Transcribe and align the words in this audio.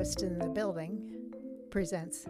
Ghost 0.00 0.22
in 0.22 0.38
the 0.38 0.48
Building 0.48 1.30
presents 1.70 2.24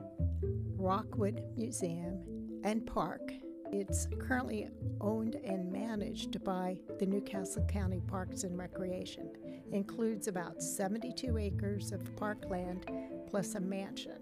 Rockwood 0.77 1.45
Museum 1.57 2.19
and 2.65 2.85
Park. 2.85 3.33
It's 3.71 4.09
currently 4.19 4.67
owned 5.01 5.37
and 5.37 5.71
managed 5.71 6.43
by 6.43 6.79
the 6.99 7.07
New 7.07 7.21
Castle 7.21 7.65
County 7.67 8.03
Parks 8.09 8.43
and 8.43 8.59
Recreation. 8.59 9.31
Includes 9.71 10.27
about 10.27 10.61
72 10.61 11.39
acres 11.39 11.93
of 11.93 12.17
parkland 12.17 12.91
plus 13.31 13.55
a 13.55 13.61
mansion. 13.61 14.19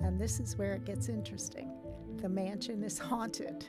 And 0.00 0.20
this 0.20 0.40
is 0.40 0.58
where 0.58 0.72
it 0.72 0.84
gets 0.84 1.08
interesting. 1.08 1.70
The 2.16 2.28
mansion 2.28 2.82
is 2.82 2.98
haunted. 3.10 3.66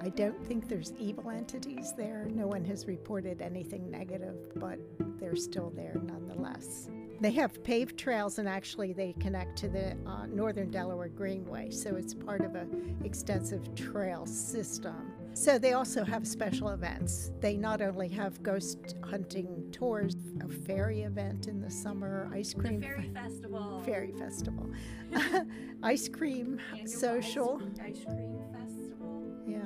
I 0.00 0.08
don't 0.08 0.42
think 0.46 0.70
there's 0.70 0.94
evil 0.98 1.28
entities 1.28 1.92
there. 1.98 2.28
No 2.30 2.46
one 2.46 2.64
has 2.64 2.86
reported 2.86 3.42
anything 3.42 3.90
negative, 3.90 4.36
but 4.58 4.78
they're 5.20 5.36
still 5.36 5.70
there 5.76 6.00
nonetheless. 6.02 6.88
They 7.20 7.30
have 7.32 7.62
paved 7.64 7.98
trails, 7.98 8.38
and 8.38 8.48
actually, 8.48 8.92
they 8.92 9.14
connect 9.14 9.56
to 9.58 9.68
the 9.68 9.96
uh, 10.06 10.26
Northern 10.26 10.70
Delaware 10.70 11.08
Greenway, 11.08 11.70
so 11.70 11.96
it's 11.96 12.12
part 12.14 12.42
of 12.42 12.54
an 12.54 13.00
extensive 13.04 13.74
trail 13.74 14.26
system. 14.26 15.12
So, 15.32 15.58
they 15.58 15.72
also 15.72 16.04
have 16.04 16.26
special 16.26 16.70
events. 16.70 17.30
They 17.40 17.56
not 17.56 17.80
only 17.80 18.08
have 18.08 18.42
ghost 18.42 18.96
hunting 19.02 19.68
tours, 19.72 20.14
a 20.42 20.48
fairy 20.48 21.02
event 21.02 21.46
in 21.46 21.60
the 21.60 21.70
summer, 21.70 22.30
ice 22.32 22.52
cream 22.54 22.80
the 22.80 22.86
fairy 22.86 23.10
festival, 23.14 23.82
fairy 23.84 24.12
festival, 24.12 24.70
ice 25.82 26.08
cream 26.08 26.60
Annual 26.72 26.86
social. 26.86 27.62
ice, 27.80 27.96
ice 27.98 28.04
cream 28.04 28.38
festival. 28.52 29.22
Yeah, 29.46 29.58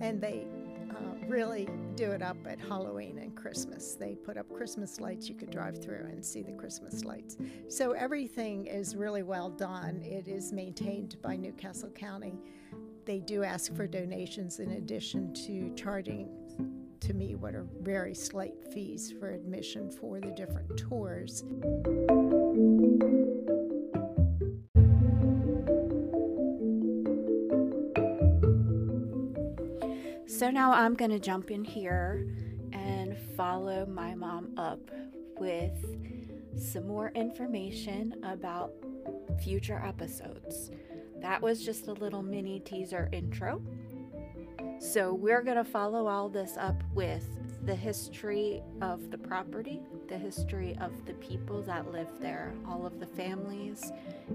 and 0.00 0.20
they 0.20 0.46
uh, 0.96 1.26
really 1.26 1.68
do 1.94 2.10
it 2.10 2.22
up 2.22 2.36
at 2.46 2.58
Halloween 2.58 3.18
and 3.18 3.34
Christmas. 3.36 3.94
They 3.94 4.14
put 4.14 4.36
up 4.36 4.52
Christmas 4.52 5.00
lights. 5.00 5.28
You 5.28 5.34
could 5.34 5.50
drive 5.50 5.82
through 5.82 6.08
and 6.10 6.24
see 6.24 6.42
the 6.42 6.52
Christmas 6.52 7.04
lights. 7.04 7.36
So 7.68 7.92
everything 7.92 8.66
is 8.66 8.96
really 8.96 9.22
well 9.22 9.50
done. 9.50 10.02
It 10.02 10.28
is 10.28 10.52
maintained 10.52 11.16
by 11.22 11.36
New 11.36 11.52
Castle 11.52 11.90
County. 11.90 12.38
They 13.04 13.20
do 13.20 13.44
ask 13.44 13.74
for 13.74 13.86
donations 13.86 14.58
in 14.58 14.72
addition 14.72 15.32
to 15.46 15.72
charging 15.76 16.28
to 17.00 17.14
me 17.14 17.36
what 17.36 17.54
are 17.54 17.66
very 17.82 18.14
slight 18.14 18.54
fees 18.72 19.12
for 19.18 19.30
admission 19.30 19.90
for 19.90 20.20
the 20.20 20.30
different 20.30 20.76
tours. 20.76 21.44
So 30.36 30.50
now 30.50 30.70
I'm 30.70 30.92
going 30.92 31.12
to 31.12 31.18
jump 31.18 31.50
in 31.50 31.64
here 31.64 32.28
and 32.70 33.16
follow 33.38 33.86
my 33.86 34.14
mom 34.14 34.50
up 34.58 34.90
with 35.38 35.72
some 36.58 36.86
more 36.86 37.10
information 37.14 38.22
about 38.22 38.70
future 39.42 39.82
episodes. 39.82 40.70
That 41.22 41.40
was 41.40 41.64
just 41.64 41.88
a 41.88 41.94
little 41.94 42.22
mini 42.22 42.60
teaser 42.60 43.08
intro. 43.12 43.62
So 44.78 45.14
we're 45.14 45.40
going 45.40 45.56
to 45.56 45.64
follow 45.64 46.06
all 46.06 46.28
this 46.28 46.58
up 46.58 46.84
with 46.92 47.26
the 47.66 47.74
history 47.74 48.62
of 48.80 49.10
the 49.10 49.18
property, 49.18 49.80
the 50.08 50.16
history 50.16 50.76
of 50.80 51.04
the 51.04 51.14
people 51.14 51.62
that 51.62 51.90
live 51.90 52.08
there, 52.20 52.54
all 52.68 52.86
of 52.86 53.00
the 53.00 53.06
families. 53.06 53.90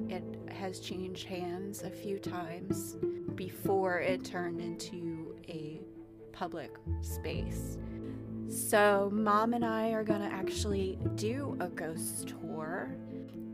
It 0.09 0.23
has 0.49 0.79
changed 0.79 1.25
hands 1.25 1.81
a 1.81 1.89
few 1.89 2.19
times 2.19 2.97
before 3.35 3.99
it 3.99 4.25
turned 4.25 4.59
into 4.59 5.33
a 5.47 5.79
public 6.33 6.75
space. 6.99 7.77
So, 8.49 9.09
mom 9.13 9.53
and 9.53 9.63
I 9.63 9.91
are 9.91 10.03
going 10.03 10.19
to 10.19 10.33
actually 10.33 10.99
do 11.15 11.55
a 11.61 11.69
ghost 11.69 12.27
tour. 12.27 12.93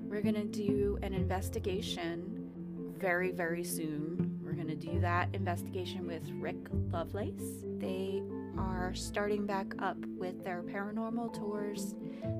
We're 0.08 0.22
going 0.22 0.33
to 0.33 0.45
do 0.45 0.98
an 1.03 1.14
investigation 1.14 2.50
very, 2.98 3.30
very 3.30 3.64
soon. 3.64 4.39
We're 4.43 4.54
going 4.54 4.70
to 4.70 4.76
do 4.76 4.99
that 5.02 5.30
investigation 5.33 6.08
with 6.08 6.27
Rick 6.32 6.58
Loveless. 6.92 7.64
They 7.77 8.23
are 8.58 8.94
starting 8.94 9.45
back 9.45 9.73
up 9.80 9.98
with 10.18 10.44
their 10.44 10.64
paranormal 10.64 11.34
tours. 11.34 11.95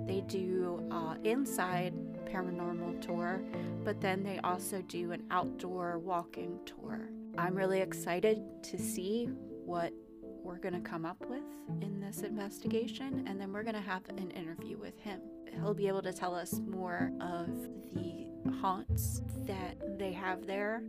They 0.06 0.22
do 0.22 0.88
uh, 0.92 1.16
inside 1.24 1.94
paranormal 2.26 3.02
tour, 3.02 3.42
but 3.84 4.02
then 4.02 4.24
they 4.24 4.40
also 4.44 4.82
do 4.84 5.12
an 5.12 5.24
outdoor 5.32 6.00
walking 6.00 6.60
tour. 6.66 7.10
I'm 7.38 7.56
really 7.56 7.82
excited 7.82 8.42
to 8.64 8.78
see 8.78 9.26
what 9.66 9.94
we're 10.44 10.58
going 10.60 10.74
to 10.74 10.90
come 10.90 11.06
up 11.06 11.24
with 11.30 11.44
in 11.82 12.00
this 12.00 12.22
investigation, 12.22 13.26
and 13.28 13.40
then 13.40 13.52
we're 13.52 13.64
going 13.64 13.76
to 13.76 13.82
have 13.82 14.08
an 14.10 14.32
interview 14.32 14.78
with 14.78 14.98
him. 15.00 15.20
He'll 15.54 15.74
be 15.74 15.88
able 15.88 16.02
to 16.04 16.14
tell 16.14 16.34
us 16.36 16.60
more 16.68 17.12
of 17.20 17.48
the 17.94 18.28
haunts 18.62 19.22
that 19.46 20.00
they 20.00 20.14
have 20.14 20.48
there. 20.48 20.84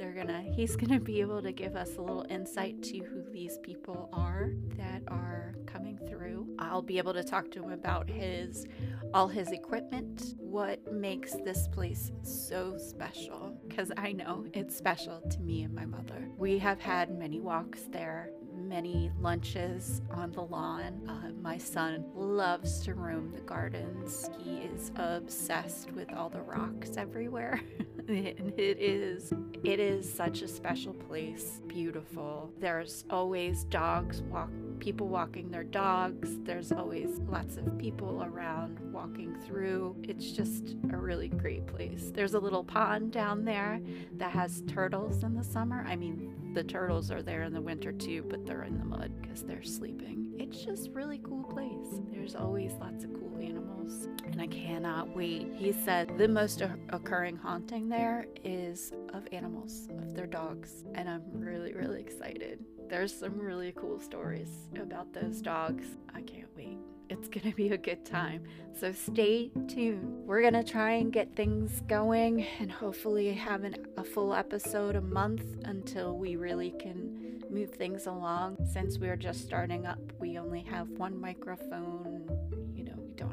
They're 0.00 0.12
gonna, 0.12 0.40
he's 0.40 0.76
gonna 0.76 0.98
be 0.98 1.20
able 1.20 1.42
to 1.42 1.52
give 1.52 1.76
us 1.76 1.96
a 1.98 2.00
little 2.00 2.24
insight 2.30 2.82
to 2.84 3.00
who 3.00 3.22
these 3.30 3.58
people 3.58 4.08
are 4.14 4.52
that 4.78 5.02
are 5.08 5.54
coming 5.66 5.98
through. 6.08 6.48
I'll 6.58 6.80
be 6.80 6.96
able 6.96 7.12
to 7.12 7.22
talk 7.22 7.50
to 7.50 7.62
him 7.62 7.72
about 7.72 8.08
his, 8.08 8.64
all 9.12 9.28
his 9.28 9.52
equipment, 9.52 10.36
what 10.38 10.90
makes 10.90 11.34
this 11.44 11.68
place 11.68 12.12
so 12.22 12.78
special, 12.78 13.54
because 13.68 13.92
I 13.98 14.12
know 14.12 14.46
it's 14.54 14.74
special 14.74 15.20
to 15.20 15.40
me 15.40 15.64
and 15.64 15.74
my 15.74 15.84
mother. 15.84 16.30
We 16.38 16.58
have 16.60 16.80
had 16.80 17.10
many 17.10 17.38
walks 17.38 17.82
there 17.92 18.30
many 18.52 19.10
lunches 19.18 20.02
on 20.10 20.30
the 20.32 20.42
lawn. 20.42 21.00
Uh, 21.08 21.30
my 21.40 21.58
son 21.58 22.04
loves 22.14 22.80
to 22.80 22.94
roam 22.94 23.32
the 23.32 23.40
gardens. 23.40 24.30
He 24.38 24.58
is 24.58 24.92
obsessed 24.96 25.90
with 25.92 26.12
all 26.12 26.28
the 26.28 26.42
rocks 26.42 26.96
everywhere. 26.96 27.60
and 28.08 28.52
it 28.58 28.78
is 28.80 29.32
it 29.62 29.78
is 29.78 30.10
such 30.10 30.42
a 30.42 30.48
special 30.48 30.94
place. 30.94 31.60
Beautiful. 31.66 32.50
There's 32.58 33.04
always 33.10 33.64
dogs 33.64 34.22
walk 34.22 34.50
people 34.80 35.08
walking 35.08 35.50
their 35.50 35.64
dogs. 35.64 36.38
There's 36.42 36.72
always 36.72 37.20
lots 37.28 37.56
of 37.58 37.76
people 37.78 38.22
around 38.24 38.78
walking 38.92 39.36
through. 39.46 39.94
It's 40.02 40.32
just 40.32 40.76
a 40.90 40.96
really 40.96 41.28
great 41.28 41.66
place. 41.66 42.10
There's 42.14 42.34
a 42.34 42.38
little 42.38 42.64
pond 42.64 43.12
down 43.12 43.44
there 43.44 43.80
that 44.16 44.32
has 44.32 44.62
turtles 44.66 45.22
in 45.22 45.34
the 45.34 45.44
summer. 45.44 45.84
I 45.86 45.96
mean, 45.96 46.34
the 46.54 46.64
turtles 46.64 47.10
are 47.10 47.22
there 47.22 47.42
in 47.42 47.52
the 47.52 47.60
winter 47.60 47.92
too, 47.92 48.24
but 48.28 48.44
they're 48.44 48.64
in 48.64 48.78
the 48.78 48.84
mud 48.84 49.12
because 49.20 49.42
they're 49.42 49.62
sleeping. 49.62 50.32
It's 50.38 50.64
just 50.64 50.90
really 50.90 51.18
cool 51.18 51.44
place. 51.44 52.00
There's 52.10 52.34
always 52.34 52.72
lots 52.80 53.04
of 53.04 53.12
cool 53.12 53.38
animals, 53.40 54.08
and 54.24 54.40
I 54.40 54.46
cannot 54.46 55.14
wait. 55.14 55.52
He 55.54 55.72
said 55.72 56.16
the 56.18 56.28
most 56.28 56.62
occurring 56.88 57.36
haunting 57.36 57.88
there 57.88 58.26
is 58.44 58.92
of 59.12 59.28
animals, 59.32 59.88
of 60.02 60.14
their 60.14 60.26
dogs, 60.26 60.84
and 60.94 61.08
I'm 61.08 61.22
really, 61.32 61.72
really 61.74 62.00
excited. 62.00 62.64
There's 62.90 63.16
some 63.16 63.38
really 63.38 63.72
cool 63.76 64.00
stories 64.00 64.48
about 64.74 65.12
those 65.12 65.40
dogs. 65.40 65.84
I 66.12 66.22
can't 66.22 66.48
wait. 66.56 66.76
It's 67.08 67.28
going 67.28 67.48
to 67.48 67.54
be 67.54 67.68
a 67.68 67.78
good 67.78 68.04
time. 68.04 68.42
So 68.72 68.90
stay 68.90 69.52
tuned. 69.68 70.26
We're 70.26 70.40
going 70.40 70.54
to 70.54 70.64
try 70.64 70.94
and 70.94 71.12
get 71.12 71.36
things 71.36 71.82
going 71.86 72.44
and 72.58 72.70
hopefully 72.70 73.32
have 73.32 73.62
an, 73.62 73.76
a 73.96 74.02
full 74.02 74.34
episode 74.34 74.96
a 74.96 75.00
month 75.00 75.44
until 75.66 76.18
we 76.18 76.34
really 76.34 76.72
can 76.80 77.40
move 77.48 77.70
things 77.70 78.06
along. 78.06 78.56
Since 78.72 78.98
we're 78.98 79.16
just 79.16 79.44
starting 79.44 79.86
up, 79.86 80.00
we 80.18 80.36
only 80.36 80.62
have 80.62 80.88
one 80.90 81.20
microphone. 81.20 82.28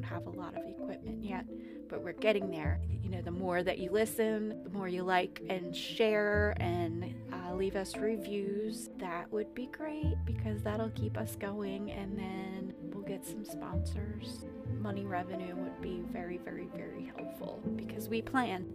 Have 0.09 0.27
a 0.27 0.29
lot 0.29 0.57
of 0.57 0.65
equipment 0.67 1.23
yet, 1.23 1.45
but 1.89 2.03
we're 2.03 2.13
getting 2.13 2.49
there. 2.51 2.79
You 3.03 3.09
know, 3.09 3.21
the 3.21 3.31
more 3.31 3.63
that 3.63 3.77
you 3.77 3.91
listen, 3.91 4.63
the 4.63 4.69
more 4.69 4.87
you 4.87 5.03
like 5.03 5.41
and 5.49 5.75
share 5.75 6.55
and 6.57 7.13
uh, 7.31 7.53
leave 7.53 7.75
us 7.75 7.95
reviews, 7.95 8.89
that 8.97 9.31
would 9.31 9.53
be 9.53 9.67
great 9.67 10.15
because 10.25 10.61
that'll 10.63 10.89
keep 10.91 11.17
us 11.17 11.35
going. 11.35 11.91
And 11.91 12.17
then 12.17 12.73
we'll 12.91 13.03
get 13.03 13.25
some 13.25 13.45
sponsors. 13.45 14.45
Money 14.79 15.05
revenue 15.05 15.55
would 15.55 15.81
be 15.81 16.01
very, 16.11 16.37
very, 16.37 16.67
very 16.75 17.11
helpful 17.17 17.61
because 17.75 18.09
we 18.09 18.21
plan 18.21 18.65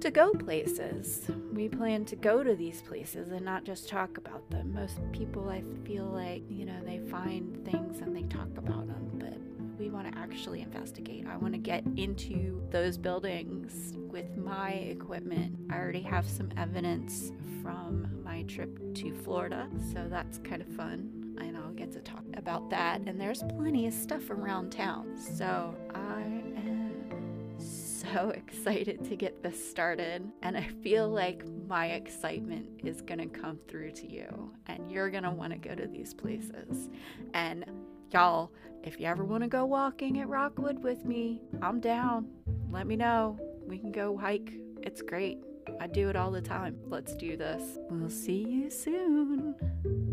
to 0.00 0.10
go 0.10 0.32
places. 0.32 1.22
We 1.52 1.68
plan 1.68 2.04
to 2.06 2.16
go 2.16 2.42
to 2.42 2.54
these 2.54 2.80
places 2.82 3.30
and 3.30 3.44
not 3.44 3.64
just 3.64 3.88
talk 3.88 4.18
about 4.18 4.48
them. 4.50 4.72
Most 4.74 4.98
people, 5.12 5.48
I 5.48 5.62
feel 5.86 6.04
like, 6.04 6.42
you 6.48 6.64
know, 6.64 6.80
they 6.84 7.00
find 7.10 7.64
things 7.64 8.00
and 8.00 8.14
they 8.14 8.22
talk 8.22 8.48
about 8.56 8.86
them, 8.86 9.10
but 9.14 9.49
we 9.80 9.88
want 9.88 10.12
to 10.12 10.18
actually 10.18 10.60
investigate. 10.60 11.26
I 11.26 11.38
want 11.38 11.54
to 11.54 11.58
get 11.58 11.82
into 11.96 12.62
those 12.70 12.98
buildings 12.98 13.94
with 13.96 14.36
my 14.36 14.72
equipment. 14.72 15.56
I 15.70 15.78
already 15.78 16.02
have 16.02 16.28
some 16.28 16.50
evidence 16.58 17.32
from 17.62 18.22
my 18.22 18.42
trip 18.42 18.94
to 18.96 19.14
Florida, 19.14 19.68
so 19.92 20.06
that's 20.10 20.38
kind 20.38 20.60
of 20.60 20.68
fun 20.68 21.34
and 21.40 21.56
I'll 21.56 21.72
get 21.72 21.90
to 21.92 22.00
talk 22.00 22.24
about 22.36 22.68
that. 22.68 23.00
And 23.06 23.18
there's 23.18 23.42
plenty 23.56 23.86
of 23.86 23.94
stuff 23.94 24.28
around 24.28 24.70
town. 24.70 25.16
So 25.16 25.74
I 25.94 26.20
am 26.20 27.54
so 27.58 28.28
excited 28.34 29.02
to 29.06 29.16
get 29.16 29.42
this 29.42 29.70
started. 29.70 30.30
And 30.42 30.56
I 30.56 30.68
feel 30.82 31.08
like 31.08 31.44
my 31.66 31.86
excitement 31.86 32.68
is 32.84 33.00
going 33.00 33.20
to 33.20 33.26
come 33.26 33.58
through 33.68 33.92
to 33.92 34.12
you. 34.12 34.52
And 34.66 34.90
you're 34.90 35.10
going 35.10 35.22
to 35.22 35.30
want 35.30 35.52
to 35.52 35.58
go 35.58 35.74
to 35.74 35.86
these 35.86 36.12
places. 36.12 36.90
And 37.32 37.64
Y'all, 38.12 38.50
if 38.82 38.98
you 38.98 39.06
ever 39.06 39.24
want 39.24 39.44
to 39.44 39.48
go 39.48 39.64
walking 39.64 40.20
at 40.20 40.28
Rockwood 40.28 40.82
with 40.82 41.04
me, 41.04 41.40
I'm 41.62 41.78
down. 41.78 42.26
Let 42.68 42.88
me 42.88 42.96
know. 42.96 43.38
We 43.64 43.78
can 43.78 43.92
go 43.92 44.16
hike. 44.16 44.52
It's 44.82 45.00
great. 45.00 45.38
I 45.78 45.86
do 45.86 46.08
it 46.08 46.16
all 46.16 46.32
the 46.32 46.40
time. 46.40 46.76
Let's 46.86 47.14
do 47.14 47.36
this. 47.36 47.78
We'll 47.88 48.10
see 48.10 48.44
you 48.48 48.68
soon. 48.68 50.09